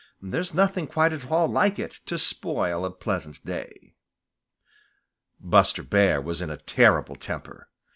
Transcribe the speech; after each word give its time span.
There's 0.19 0.51
nothing 0.55 0.87
quite 0.87 1.13
at 1.13 1.29
all 1.29 1.47
like 1.47 1.77
it 1.77 1.99
To 2.07 2.17
spoil 2.17 2.85
a 2.85 2.89
pleasant 2.89 3.45
day. 3.45 3.93
Buster 5.39 5.83
Bear 5.83 6.19
was 6.19 6.41
in 6.41 6.49
a 6.49 6.57
terrible 6.57 7.15
temper. 7.15 7.69